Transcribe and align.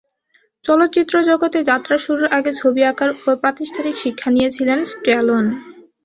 চলচ্চিত্র 0.65 1.15
জগতে 1.29 1.59
যাত্রা 1.69 1.95
শুরুর 1.97 2.27
আগে 2.37 2.51
ছবি 2.53 2.81
আঁকার 2.83 3.09
ওপর 3.15 3.33
প্রাতিষ্ঠানিক 3.41 3.95
শিক্ষা 4.03 4.29
নিয়েছিলেন 4.31 4.79
স্ট্যালোন। 4.91 5.45